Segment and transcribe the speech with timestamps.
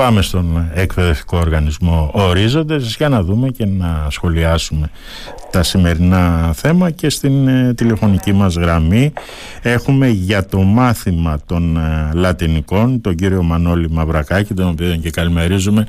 [0.00, 4.90] πάμε στον εκπαιδευτικό οργανισμό Ορίζοντες για να δούμε και να σχολιάσουμε
[5.52, 9.12] τα σημερινά θέμα και στην ε, τηλεφωνική μας γραμμή
[9.62, 15.86] έχουμε για το μάθημα των ε, λατινικών τον κύριο Μανώλη Μαυρακάκη τον οποίο και καλημερίζουμε.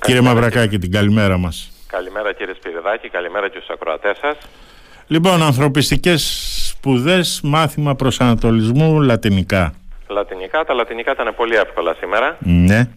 [0.00, 1.70] Κύριε Μαυρακάκη την καλημέρα μας.
[1.86, 4.36] Καλημέρα κύριε Σπυριδάκη, καλημέρα και στους ακροατές σας.
[5.06, 6.22] Λοιπόν, ανθρωπιστικές
[6.68, 9.74] σπουδές, μάθημα προσανατολισμού λατινικά.
[10.08, 12.36] Λατινικά, τα λατινικά ήταν πολύ εύκολα σήμερα.
[12.40, 12.88] Ναι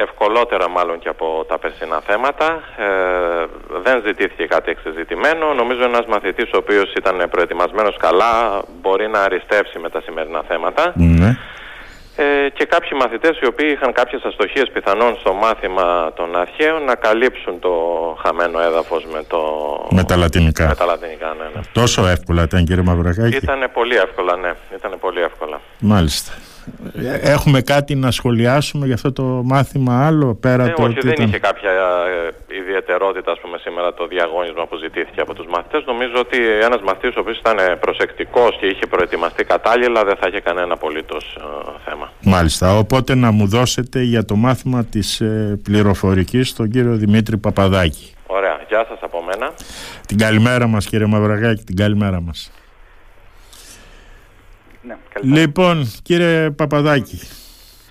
[0.00, 2.62] ευκολότερα μάλλον και από τα περσινά θέματα.
[2.76, 3.46] Ε,
[3.82, 5.54] δεν ζητήθηκε κάτι εξεζητημένο.
[5.54, 10.92] Νομίζω ένας μαθητής ο οποίος ήταν προετοιμασμένος καλά μπορεί να αριστεύσει με τα σημερινά θέματα.
[10.96, 11.36] Ναι.
[12.16, 16.94] Ε, και κάποιοι μαθητές οι οποίοι είχαν κάποιες αστοχίες πιθανόν στο μάθημα των αρχαίων να
[16.94, 17.72] καλύψουν το
[18.22, 19.40] χαμένο έδαφος με, το...
[19.90, 20.66] με τα λατινικά.
[20.66, 21.60] Με τα λατινικά, ναι, ναι.
[21.72, 23.36] Τόσο εύκολα ήταν κύριε Μαυρακάκη.
[23.36, 24.52] Ήτανε πολύ εύκολα, ναι.
[24.74, 25.60] Ήτανε πολύ εύκολα.
[25.78, 26.32] Μάλιστα.
[27.22, 31.26] Έχουμε κάτι να σχολιάσουμε για αυτό το μάθημα άλλο πέρα ε, το όχι, δεν ήταν...
[31.26, 35.84] είχε κάποια ε, ιδιαιτερότητα ας πούμε, σήμερα το διαγώνισμα που ζητήθηκε από τους μαθητές.
[35.86, 40.40] Νομίζω ότι ένας μαθητής ο οποίος ήταν προσεκτικός και είχε προετοιμαστεί κατάλληλα δεν θα είχε
[40.40, 42.12] κανένα απολύτως ε, θέμα.
[42.22, 42.78] Μάλιστα.
[42.78, 48.14] Οπότε να μου δώσετε για το μάθημα της ε, πληροφορικής τον κύριο Δημήτρη Παπαδάκη.
[48.26, 48.60] Ωραία.
[48.68, 49.52] Γεια σας από μένα.
[50.06, 52.52] Την καλημέρα μας κύριε Μαυραγάκη, την καλημέρα μας.
[54.82, 57.20] Ναι, λοιπόν, κύριε Παπαδάκη,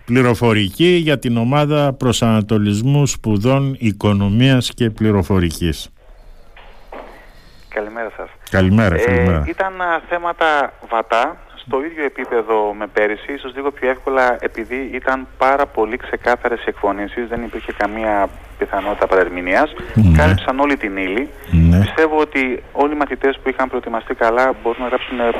[0.05, 5.89] πληροφορική για την ομάδα προσανατολισμού σπουδών οικονομίας και πληροφορικής.
[7.69, 8.29] Καλημέρα σας.
[8.49, 9.43] Καλημέρα, ε, καλημέρα.
[9.47, 9.73] Ήταν
[10.09, 11.37] θέματα βατά,
[11.69, 17.27] στο ίδιο επίπεδο με πέρυσι, ίσως λίγο πιο εύκολα επειδή ήταν πάρα πολύ ξεκάθαρες εκφωνήσεις,
[17.27, 20.17] δεν υπήρχε καμία πιθανότητα παρερμηνίας, ναι.
[20.17, 21.29] κάλυψαν όλη την ύλη.
[21.51, 21.79] Ναι.
[21.79, 25.31] Πιστεύω ότι όλοι οι μαθητές που είχαν προετοιμαστεί καλά μπορούν να γράψουν ε,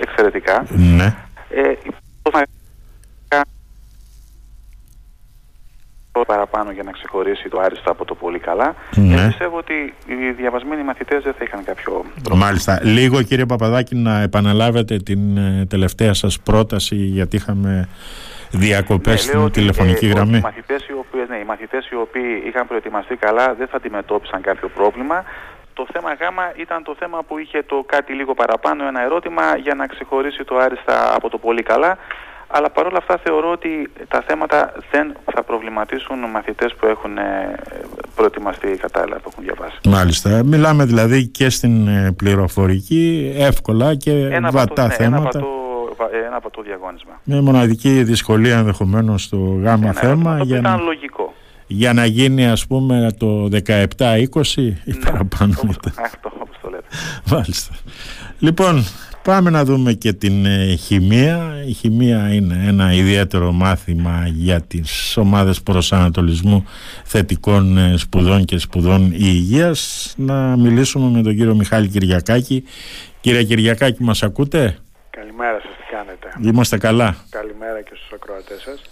[0.00, 0.66] εξαιρετικά.
[0.68, 1.14] Ναι.
[1.50, 1.72] Ε,
[6.12, 8.74] παραπάνω για να ξεχωρίσει το άριστο από το πολύ καλά.
[8.94, 9.22] Ναι.
[9.22, 12.46] Ε, πιστεύω ότι οι διαβασμένοι μαθητές δεν θα είχαν κάποιο πρόβλημα.
[12.46, 12.80] Μάλιστα.
[12.82, 17.88] Λίγο κύριε Παπαδάκη να επαναλάβετε την ε, τελευταία σας πρόταση γιατί είχαμε
[18.50, 20.36] διακοπές Ναι, λέω στην ότι, τηλεφωνική ε, γραμμή.
[20.36, 24.40] Οι μαθητές, οι, οποίες, ναι, οι μαθητές οι οποίοι είχαν προετοιμαστεί καλά δεν θα αντιμετώπισαν
[24.40, 25.24] κάποιο πρόβλημα.
[25.74, 26.20] Το θέμα Γ
[26.60, 30.56] ήταν το θέμα που είχε το κάτι λίγο παραπάνω, ένα ερώτημα για να ξεχωρίσει το
[30.56, 31.98] άριστα από το πολύ καλά.
[32.52, 33.68] Αλλά παρόλα αυτά θεωρώ ότι
[34.08, 37.54] τα θέματα δεν θα προβληματίσουν μαθητές που έχουν ε,
[38.14, 39.76] προετοιμαστεί κατάλληλα, που έχουν διαβάσει.
[39.88, 40.42] Μάλιστα.
[40.44, 45.38] Μιλάμε δηλαδή και στην ε, πληροφορική εύκολα και Ένα βατά βατό, ναι, θέματα.
[45.38, 47.20] ένα βατό, βα- ε, ένα βατό διαγώνισμα.
[47.24, 51.34] Με μοναδική δυσκολία ενδεχομένως στο γάμα Ένα θέμα ερώτημα το οποίο για ήταν να, λογικό.
[51.66, 53.48] για να γίνει ας πούμε το
[53.96, 55.54] 17-20 ή Ναι, παραπάνω.
[55.62, 56.84] όπως, αυτό, όπως το λέτε.
[57.30, 57.74] Μάλιστα.
[58.38, 58.84] Λοιπόν,
[59.30, 61.62] πάμε να δούμε και την ε, χημεία.
[61.66, 66.68] Η χημεία είναι ένα ιδιαίτερο μάθημα για τις ομάδες προσανατολισμού
[67.04, 70.14] θετικών ε, σπουδών και σπουδών υγείας.
[70.16, 72.64] Να μιλήσουμε με τον κύριο Μιχάλη Κυριακάκη.
[73.20, 74.78] Κύριε Κυριακάκη, μας ακούτε;
[75.10, 77.16] Καλημέρα σας, τι κάνετε; Είμαστε καλά.
[77.30, 78.82] Καλημέρα και στους ακροατές σας.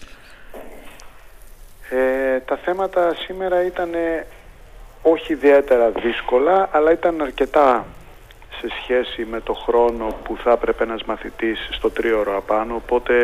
[1.90, 3.88] Ε, τα θέματα σήμερα ήταν
[5.02, 7.86] όχι ιδιαίτερα δύσκολα, αλλά ήταν αρκετά
[8.60, 13.14] σε σχέση με το χρόνο που θα έπρεπε ένας μαθητής στο τρίωρο απάνω, οπότε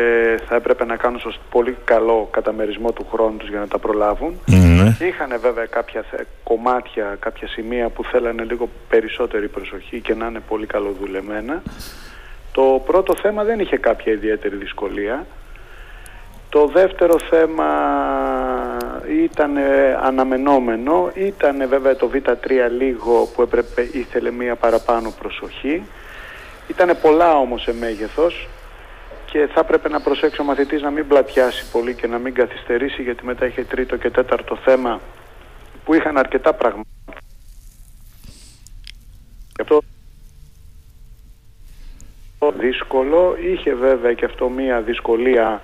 [0.47, 4.39] θα έπρεπε να κάνουν σωστ- πολύ καλό καταμερισμό του χρόνου τους για να τα προλάβουν.
[4.45, 4.97] Ναι.
[5.07, 10.39] Είχαν βέβαια κάποια θε- κομμάτια, κάποια σημεία που θέλανε λίγο περισσότερη προσοχή και να είναι
[10.47, 11.61] πολύ καλοδουλεμένα.
[12.51, 15.25] Το πρώτο θέμα δεν είχε κάποια ιδιαίτερη δυσκολία.
[16.49, 17.65] Το δεύτερο θέμα
[19.09, 22.35] ήταν ε, αναμενόμενο, ήταν βέβαια το Β3
[22.77, 25.83] λίγο που έπρεπε, ήθελε μία παραπάνω προσοχή.
[26.67, 28.47] Ήταν πολλά όμως σε μέγεθος
[29.25, 33.01] και θα έπρεπε να προσέξει ο μαθητής να μην πλατιάσει πολύ και να μην καθυστερήσει
[33.01, 35.01] γιατί μετά είχε τρίτο και τέταρτο θέμα
[35.85, 36.89] που είχαν αρκετά πράγματα.
[39.55, 39.81] Γι' αυτό
[42.57, 45.61] δύσκολο, είχε βέβαια και αυτό μία δυσκολία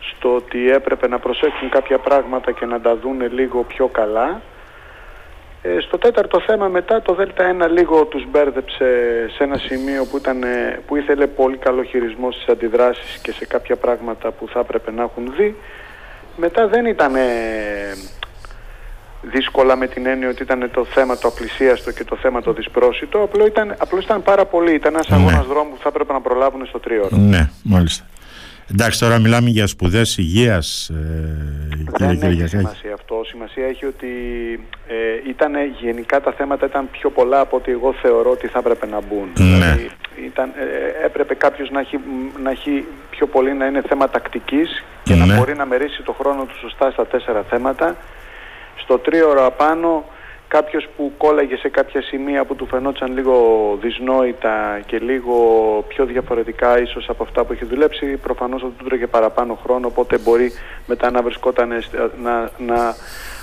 [0.00, 4.40] στο ότι έπρεπε να προσέξουν κάποια πράγματα και να τα δούνε λίγο πιο καλά.
[5.62, 8.86] Ε, στο τέταρτο θέμα μετά το Δέλτα 1 λίγο τους μπέρδεψε
[9.36, 13.46] σε ένα σημείο που, ήταν, ε, που ήθελε πολύ καλό χειρισμό στις αντιδράσεις και σε
[13.46, 15.56] κάποια πράγματα που θα έπρεπε να έχουν δει.
[16.36, 17.20] Μετά δεν ήταν ε,
[19.22, 23.22] δύσκολα με την έννοια ότι ήταν το θέμα το απλησίαστο και το θέμα το δυσπρόσιτο.
[23.22, 24.74] Απλώς ήταν, απλώς ήταν πάρα πολύ.
[24.74, 25.16] Ήταν ένας Ναι.
[25.16, 27.16] αγώνας δρόμου που θα έπρεπε να προλάβουν στο τρίωρο.
[27.16, 28.04] Ναι, μάλιστα.
[28.72, 30.94] Εντάξει, τώρα μιλάμε για σπουδές υγείας, ε,
[31.74, 32.48] κύριε Δεν έχει Κυριακάκη.
[32.56, 33.20] σημασία αυτό.
[33.24, 34.08] Σημασία έχει ότι
[34.86, 38.86] ε, ήταν γενικά τα θέματα ήταν πιο πολλά από ότι εγώ θεωρώ ότι θα έπρεπε
[38.86, 39.28] να μπουν.
[39.38, 39.44] Ναι.
[39.44, 39.90] Δηλαδή
[40.26, 41.98] ήταν, ε, έπρεπε κάποιος να έχει,
[42.42, 45.34] να έχει πιο πολύ να είναι θέμα τακτικής και να Ναι.
[45.36, 47.96] μπορεί να μερίσει το χρόνο του σωστά στα τέσσερα θέματα.
[48.76, 50.04] Στο τρίωρο απάνω
[50.56, 53.34] κάποιος που κόλλαγε σε κάποια σημεία που του φαινόταν λίγο
[53.82, 55.34] δυσνόητα και λίγο
[55.88, 60.18] πιο διαφορετικά ίσως από αυτά που έχει δουλέψει προφανώς θα του τρώγε παραπάνω χρόνο οπότε
[60.18, 60.52] μπορεί
[60.86, 62.94] μετά να βρισκόταν σ- να, να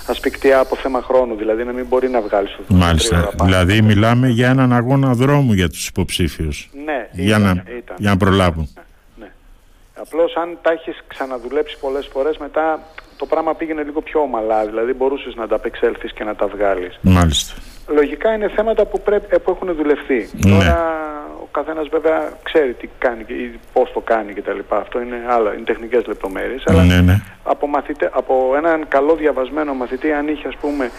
[0.06, 3.08] ασπικτιά από θέμα χρόνου δηλαδή να μην μπορεί να βγάλει στο στο Μάλιστα.
[3.08, 3.50] τρίωρο απάνω.
[3.50, 6.70] Δηλαδή μιλάμε για έναν αγώνα δρόμου για τους υποψήφιους.
[6.84, 7.96] Ναι, Για ήταν, να, ήταν.
[7.98, 8.68] για να προλάβουν.
[9.20, 9.26] Ναι.
[10.00, 12.80] Απλώς αν τα έχεις ξαναδουλέψει πολλές φορές μετά
[13.18, 16.98] το πράγμα πήγαινε λίγο πιο ομαλά, δηλαδή μπορούσες να τα απεξέλθεις και να τα βγάλεις.
[17.00, 17.52] Μάλιστα.
[17.88, 20.30] Λογικά είναι θέματα που, πρέπει, ε, που έχουν δουλευτεί.
[20.32, 20.50] Ναι.
[20.50, 20.76] Τώρα
[21.42, 24.58] ο καθένας βέβαια ξέρει τι κάνει και ή πώς το κάνει κτλ.
[24.68, 26.62] Αυτό είναι άλλα, είναι τεχνικές λεπτομέρειες.
[26.66, 27.22] Αλλά Ναι, ναι.
[27.42, 30.90] από, μαθητε, από έναν καλό διαβασμένο μαθητή αν είχε ας πούμε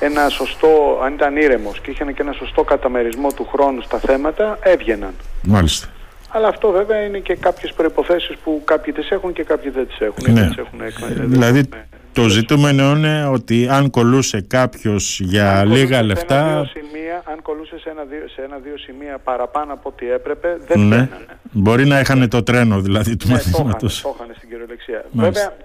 [0.00, 4.58] ένα σωστό, αν ήταν ήρεμος και είχε και ένα σωστό καταμερισμό του χρόνου στα θέματα,
[4.62, 5.14] έβγαιναν.
[5.42, 5.88] Μάλιστα.
[6.36, 9.98] Αλλά αυτό βέβαια είναι και κάποιες προϋποθέσεις που κάποιοι τις έχουν και κάποιοι δεν τις
[10.00, 10.24] έχουν.
[10.28, 10.40] ή Ναι.
[10.40, 10.98] δεν τις έχουν εκ-
[11.28, 11.84] Δηλαδή ναι.
[12.12, 17.22] το ζητούμενο είναι ότι αν κολούσε κάποιος για Αν κολούσε λίγα σε λεφτά ένα-δύο σημεία,
[17.24, 21.26] αν κολούσε σε ένα-δύο, σε ένα-δύο σημεία παραπάνω από ό,τι έπρεπε, δεν ναι, βγαίνανε.
[21.50, 24.00] μπορεί να είχαν το τρένο δηλαδή του Ναι, το είχαν, μαθήματος.
[24.02, 25.04] το είχαν στην κυριολεξία.
[25.10, 25.40] Μάλιστα.
[25.40, 25.56] Βέβαια,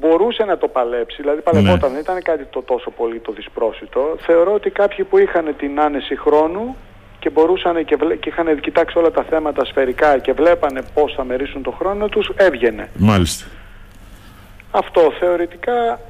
[0.00, 1.94] μπορούσε να το παλέψει, δηλαδή παλευόταν, Ναι.
[1.94, 4.16] δεν ήταν κάτι το τόσο πολύ το δυσπρόσιτο.
[4.20, 6.76] Θεωρώ ότι κάποιοι που είχαν την άνεση χρόνου
[7.24, 11.24] και μπορούσαν και, βλέ- και είχαν κοιτάξει όλα τα θέματα σφαιρικά και βλέπανε πώς θα
[11.24, 12.88] μερίσουν το χρόνο τους, έβγαινε.
[12.98, 13.46] Μάλιστα.
[14.70, 16.00] Αυτό θεωρητικά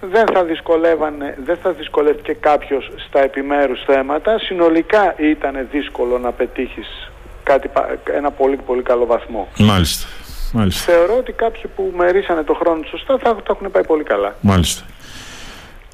[0.00, 4.38] δεν θα δυσκολεύανε, δεν θα δυσκολεύτηκε κάποιος στα επιμέρους θέματα.
[4.38, 7.10] Συνολικά ήταν δύσκολο να πετύχεις
[7.42, 9.48] κάτι, πα- ένα πολύ πολύ καλό βαθμό.
[9.58, 10.06] Μάλιστα.
[10.52, 10.92] Μάλιστα.
[10.92, 14.34] Θεωρώ ότι κάποιοι που μερίσανε το χρόνο τους σωστά θα το έχουν πάει πολύ καλά.
[14.40, 14.84] Μάλιστα.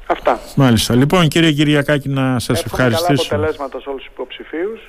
[0.07, 0.39] Αυτά.
[0.55, 0.95] Μάλιστα.
[0.95, 3.35] Λοιπόν, κύριε Κυριακάκη, να σας Εύχομαι καλά ευχαριστήσω.
[3.35, 4.79] αποτελέσματα σε όλους τους υποψηφίους.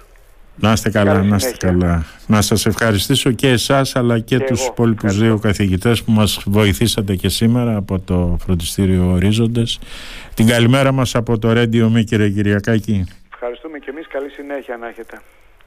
[0.60, 1.78] Να είστε καλά, Καλή να είστε συνέχεια.
[1.86, 2.04] καλά.
[2.26, 4.68] Να σας ευχαριστήσω και εσάς αλλά και, Και τους εγώ.
[4.72, 5.24] υπόλοιπους Ευχαριστώ.
[5.24, 9.78] δύο καθηγητές που μας βοηθήσατε και σήμερα από το Φροντιστήριο Ορίζοντες.
[10.34, 13.04] Την καλημέρα μας από το Radio Me, κύριε Κυριακάκη.
[13.32, 14.06] Ευχαριστούμε και εμείς.
[14.08, 15.20] Καλή συνέχεια να έχετε.